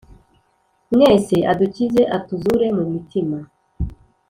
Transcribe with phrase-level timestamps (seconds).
[0.93, 3.37] mwese adukize, Atu zure mu mitima